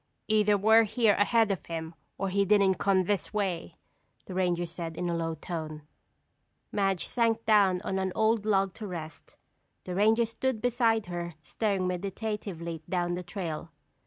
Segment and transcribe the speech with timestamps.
[0.27, 3.75] "Either we're here ahead of him, or he didn't come this way,"
[4.25, 5.83] the ranger said in a low tone.
[6.71, 9.37] Madge sank down on an old log to rest.
[9.83, 13.69] The ranger stood beside her staring meditatively down the trail.